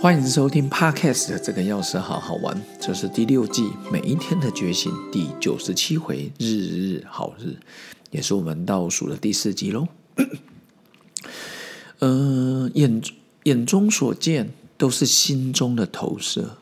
[0.00, 7.56] 欢迎收听 Podcast 这个钥匙好好玩，这是第六季每一天的觉醒第九十七回，日日好日，
[8.12, 9.88] 也是我们倒数的第四集喽。
[11.98, 13.02] 呃，眼
[13.42, 16.58] 眼中所见都是心中的投射，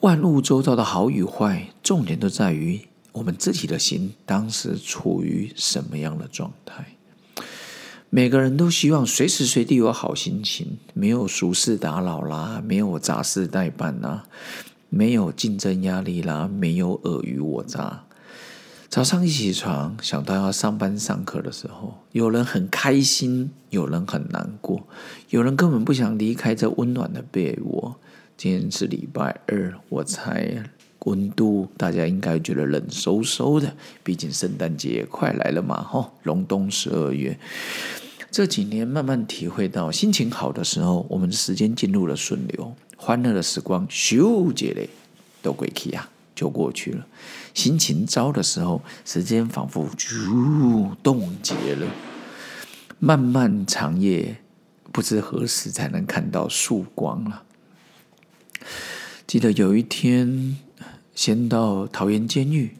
[0.00, 2.80] 万物周遭的好与坏，重点都在于
[3.12, 6.95] 我们自己的心当时处于什么样的状态。
[8.08, 14.24] 每个人都希望随时随地有好心情，没有俗事打扰啦，没有杂事代办啦，
[14.88, 18.04] 没有竞争压力啦，没有尔虞我诈。
[18.88, 24.86] 早上一起床，想到要上班上课的时候，有人很开心，有人很难过，
[25.30, 27.96] 有人根本不想离开这温暖的被窝。
[28.36, 30.62] 今天是礼拜二，我猜
[31.06, 33.74] 温度大家应该觉得冷飕飕的，
[34.04, 37.38] 毕竟圣诞节快来了嘛，吼，隆冬十二月。
[38.30, 44.90] 这几年慢慢体会到，心情好的时候，我们的时间进入了顺流，欢乐的时光咻节嘞
[45.40, 47.06] 都过去啊，就过去了。
[47.54, 51.86] 心情糟的时候，时间仿佛咻冻结了，
[52.98, 54.38] 漫漫长夜，
[54.92, 57.44] 不知何时才能看到曙光了。
[59.26, 60.58] 记得有一天，
[61.16, 62.76] 先到桃园监狱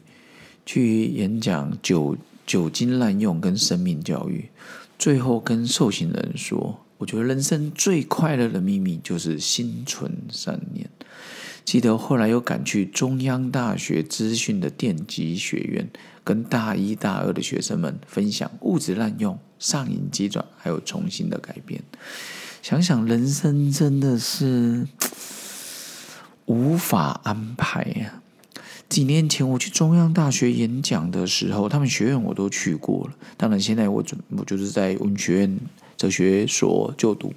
[0.65, 4.49] 去演讲酒酒精滥用跟生命教育。
[4.97, 10.89] 最后跟受刑人说：“我觉得人生最快乐的秘密就是心存善念。”
[11.65, 15.89] 记得后来又赶去中央大学资讯的电机学院，
[16.23, 21.83] 跟大一、大二的学生们分享物质滥用、上瘾、急转，还有重新的改变。
[22.61, 24.87] 想想人生真的是
[26.45, 28.21] 无法安排呀。
[28.89, 33.13] 几年前我去中央大学演讲的时候，他们学院我都去过了。
[33.35, 35.59] 当然，现在我准我就是在文学院
[35.97, 37.33] 哲学所就读。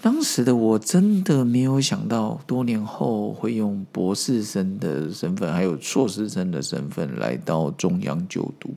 [0.00, 8.72] 当时的我真的没有想到，多年后会用博士生的身份，还有硕士生的身份来到中央就读。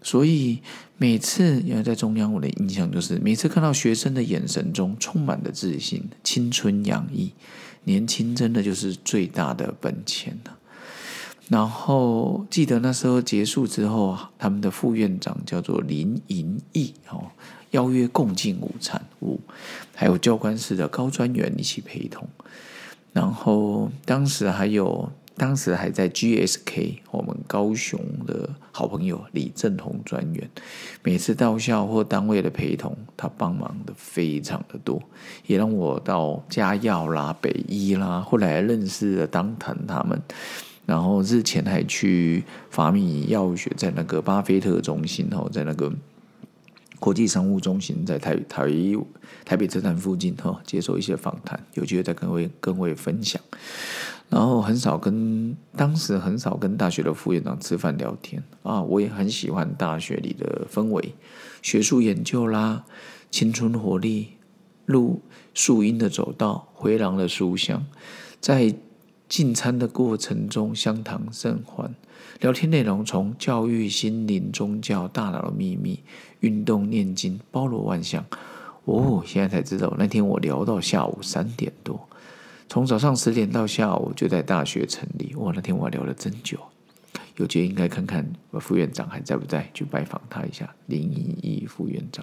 [0.00, 0.60] 所以
[0.96, 7.32] 每次因为在中央，我的印象就是每次看到学生的眼神中充满了自信、青春洋溢，
[7.82, 10.56] 年轻真的就是最大的本钱了。
[11.48, 17.26] 然后记得那时候结束之后，他们的副院长叫做林银义哦，
[17.72, 19.02] 邀约共进午餐，
[19.94, 22.26] 还有教官室的高专员一起陪同。
[23.12, 30.48] 然后当时还有，当时还在 GSK，我们高雄的好朋友李正宏专员，
[31.02, 35.02] 每次到校或单位的陪同，他帮忙的非常的多，
[35.46, 40.18] 也让我到嘉耀啦、北医啦，后来认识了当谈他们。
[40.84, 45.90] 然后日前还去法米药学，在那个巴菲特中心哦，在那个
[46.98, 48.66] 国际商务中心，在台台
[49.44, 53.40] 台北车站附近哈，接受一些访谈，有机会再跟位跟位分享。
[54.28, 61.14] 然后很少跟当时很少跟大学的副院长吃饭聊天啊，我也很喜欢大学里的氛围，
[61.62, 62.84] 学术研究啦，
[63.30, 64.32] 青春活力，
[64.86, 65.22] 路
[65.54, 67.86] 树荫的走道，回廊的书香，
[68.40, 68.74] 在。
[69.32, 71.90] 进餐的过程中，相谈甚欢，
[72.40, 75.98] 聊天内容从教育、心灵、宗教、大脑的秘密、
[76.40, 78.22] 运动、念经，包罗万象。
[78.84, 82.06] 哦，现在才知道，那天我聊到下午三点多，
[82.68, 85.34] 从早上十点到下午就在大学城里。
[85.36, 86.58] 哇，那天我聊了真久，
[87.36, 92.22] 有觉应该看看副院长还在不在，去拜访他一下，林颖义副院长。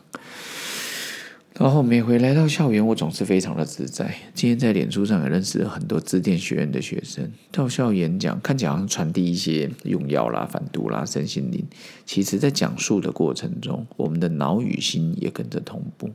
[1.58, 4.16] 然后每回来到校园，我总是非常的自在。
[4.34, 11.66] 今天在脸书上也认识了很多自电学院的学生，到校演讲，看起来好像传递一些用药啦、反毒啦、身心灵。
[12.06, 16.10] 其实，在讲述的过程中，我们的脑与心也跟着同步。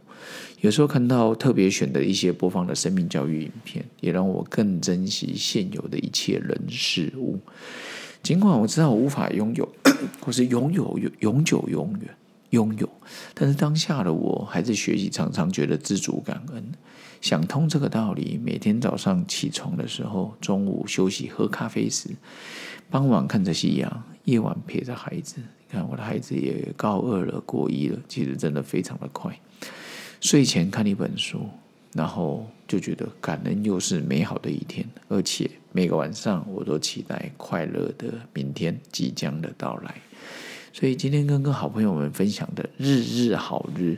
[0.62, 7.39] 有时候看到特别选的一些播放的生命教育影片，也让我更珍惜现有的一切人事物。
[8.23, 9.69] 尽管我知道我无法拥有，
[10.21, 12.09] 或是拥有永永久永远。
[12.50, 12.88] 拥有，
[13.35, 16.64] 但是当下的我还是学习，常常觉得知足感恩，
[17.20, 18.41] 想通这个道理。
[18.43, 22.11] 每天早上起床的时候，中午休息喝咖啡时，
[22.91, 25.37] 傍晚看着夕阳，夜晚陪着孩子。
[25.38, 29.37] 你看我的孩子也高二了，过一了，其实真的非常的快。
[30.20, 31.49] 睡前看一本书，
[31.93, 39.97] 然后就觉得感恩又是美好的一天，而且每个晚上我都期待快乐的明天即将的到来。
[40.75, 43.97] 所以今天跟跟好朋友们分享的日日好日，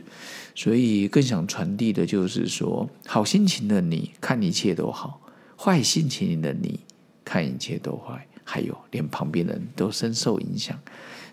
[0.53, 5.19] 所以更想传递的就是说，好心情的你看一切都好，
[5.57, 6.79] 坏心情的你
[7.25, 10.79] 看一切都坏，还有连旁边人都深受影响。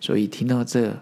[0.00, 0.96] 所以听到这，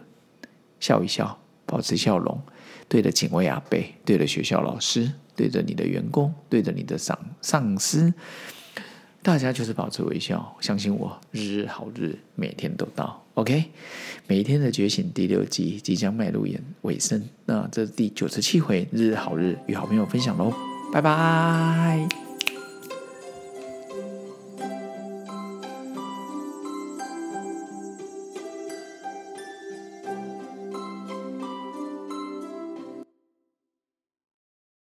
[0.80, 2.42] 笑一笑，保持笑容，
[2.88, 8.12] 对着警卫阿贝，对着学校老师，对着你的员工，对着你的上上司，
[9.22, 13.21] 大家就是保持微笑，相信我，日日好日，每天都到。
[13.34, 13.64] OK，
[14.26, 20.52] 每一天的觉醒第六集即将迈入演尾声，那这是第九十七回日日好日与好朋友分享喽，
[20.92, 22.21] 拜拜。